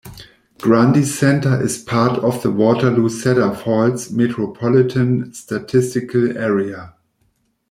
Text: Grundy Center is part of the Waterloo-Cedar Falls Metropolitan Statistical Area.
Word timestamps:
Grundy 0.57 1.05
Center 1.05 1.61
is 1.63 1.77
part 1.83 2.17
of 2.23 2.41
the 2.41 2.49
Waterloo-Cedar 2.49 3.53
Falls 3.53 4.09
Metropolitan 4.09 5.31
Statistical 5.31 6.35
Area. 6.35 6.95